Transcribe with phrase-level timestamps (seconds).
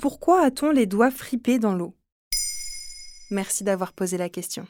[0.00, 1.94] Pourquoi a-t-on les doigts fripés dans l'eau?
[3.30, 4.66] Merci d'avoir posé la question.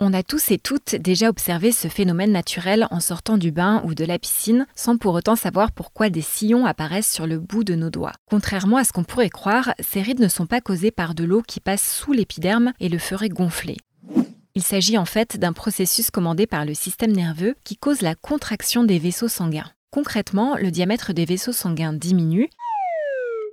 [0.00, 3.94] On a tous et toutes déjà observé ce phénomène naturel en sortant du bain ou
[3.94, 7.76] de la piscine sans pour autant savoir pourquoi des sillons apparaissent sur le bout de
[7.76, 8.14] nos doigts.
[8.28, 11.42] Contrairement à ce qu'on pourrait croire, ces rides ne sont pas causées par de l'eau
[11.42, 13.76] qui passe sous l'épiderme et le ferait gonfler.
[14.56, 18.82] Il s'agit en fait d'un processus commandé par le système nerveux qui cause la contraction
[18.82, 19.70] des vaisseaux sanguins.
[19.92, 22.48] Concrètement, le diamètre des vaisseaux sanguins diminue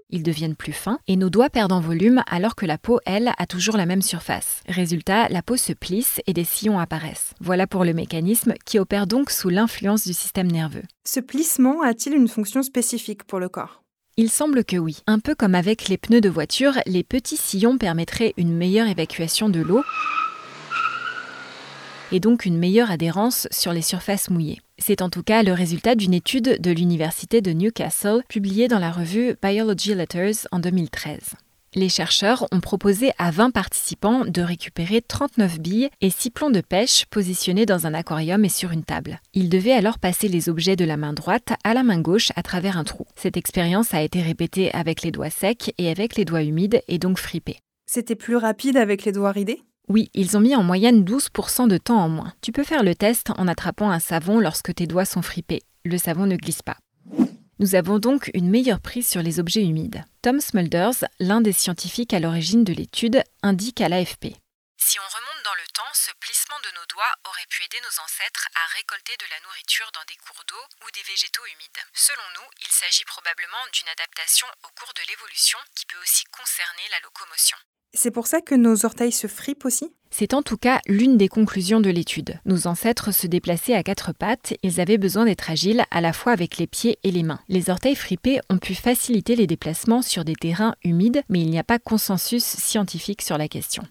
[0.10, 3.32] ils deviennent plus fins et nos doigts perdent en volume alors que la peau, elle,
[3.38, 4.62] a toujours la même surface.
[4.68, 7.34] Résultat, la peau se plisse et des sillons apparaissent.
[7.40, 10.84] Voilà pour le mécanisme qui opère donc sous l'influence du système nerveux.
[11.06, 13.84] Ce plissement a-t-il une fonction spécifique pour le corps?
[14.18, 14.98] Il semble que oui.
[15.08, 19.48] Un peu comme avec les pneus de voiture, les petits sillons permettraient une meilleure évacuation
[19.48, 19.84] de l'eau
[22.12, 24.60] et donc une meilleure adhérence sur les surfaces mouillées.
[24.80, 28.92] C'est en tout cas le résultat d'une étude de l'Université de Newcastle publiée dans la
[28.92, 31.36] revue Biology Letters en 2013.
[31.76, 36.62] Les chercheurs ont proposé à 20 participants de récupérer 39 billes et 6 plombs de
[36.62, 39.20] pêche positionnés dans un aquarium et sur une table.
[39.36, 42.42] Ils devaient alors passer les objets de la main droite à la main gauche à
[42.42, 43.06] travers un trou.
[43.16, 46.98] Cette expérience a été répétée avec les doigts secs et avec les doigts humides et
[46.98, 47.60] donc fripés.
[47.86, 49.62] C'était plus rapide avec les doigts ridés?
[49.90, 52.32] Oui, ils ont mis en moyenne 12% de temps en moins.
[52.42, 55.64] Tu peux faire le test en attrapant un savon lorsque tes doigts sont fripés.
[55.84, 56.78] Le savon ne glisse pas.
[57.58, 60.06] Nous avons donc une meilleure prise sur les objets humides.
[60.22, 64.38] Tom Smulders, l'un des scientifiques à l'origine de l'étude, indique à l'AFP.
[64.78, 67.98] Si on remonte dans le temps, ce plissement de nos doigts aurait pu aider nos
[68.00, 71.84] ancêtres à récolter de la nourriture dans des cours d'eau ou des végétaux humides.
[71.98, 76.86] Selon nous, il s'agit probablement d'une adaptation au cours de l'évolution qui peut aussi concerner
[76.94, 77.58] la locomotion.
[77.94, 79.92] C'est pour ça que nos orteils se fripent aussi?
[80.12, 82.40] C'est en tout cas l'une des conclusions de l'étude.
[82.46, 86.32] Nos ancêtres se déplaçaient à quatre pattes, ils avaient besoin d'être agiles à la fois
[86.32, 87.40] avec les pieds et les mains.
[87.48, 91.60] Les orteils fripés ont pu faciliter les déplacements sur des terrains humides, mais il n'y
[91.60, 93.84] a pas consensus scientifique sur la question.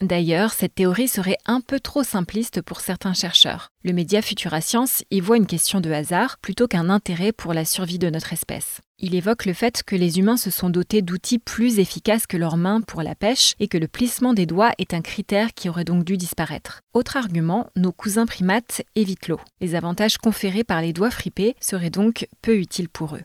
[0.00, 3.68] D'ailleurs, cette théorie serait un peu trop simpliste pour certains chercheurs.
[3.84, 7.66] Le média Futura Science y voit une question de hasard plutôt qu'un intérêt pour la
[7.66, 8.80] survie de notre espèce.
[8.98, 12.56] Il évoque le fait que les humains se sont dotés d'outils plus efficaces que leurs
[12.56, 15.84] mains pour la pêche et que le plissement des doigts est un critère qui aurait
[15.84, 16.80] donc dû disparaître.
[16.94, 19.40] Autre argument, nos cousins primates évitent l'eau.
[19.60, 23.22] Les avantages conférés par les doigts fripés seraient donc peu utiles pour eux.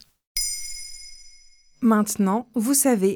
[1.79, 3.15] Maintenant, vous savez